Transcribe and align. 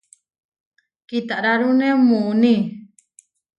Kitararúne 1.07 1.87
muuní. 2.07 2.55